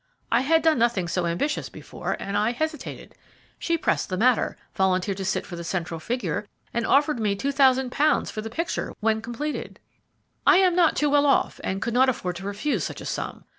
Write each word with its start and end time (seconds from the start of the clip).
I 0.31 0.41
had 0.41 0.63
done 0.63 0.79
nothing 0.79 1.07
so 1.07 1.27
ambitious 1.27 1.69
before, 1.69 2.17
and 2.19 2.35
I 2.35 2.53
hesitated. 2.53 3.13
She 3.59 3.77
pressed 3.77 4.09
the 4.09 4.17
matter, 4.17 4.57
volunteered 4.73 5.17
to 5.17 5.25
sit 5.25 5.45
for 5.45 5.55
the 5.55 5.63
central 5.63 5.99
figure, 5.99 6.47
and 6.73 6.87
offered 6.87 7.19
me 7.19 7.35
£2,000 7.35 8.31
for 8.31 8.41
the 8.41 8.49
picture 8.49 8.95
when 8.99 9.21
completed. 9.21 9.79
"I 10.43 10.57
am 10.57 10.75
not 10.75 10.95
too 10.95 11.11
well 11.11 11.27
off, 11.27 11.59
and 11.63 11.83
could 11.83 11.93
not 11.93 12.09
afford 12.09 12.35
to 12.37 12.47
refuse 12.47 12.83
such 12.83 12.99
a 13.01 13.05
sum. 13.05 13.43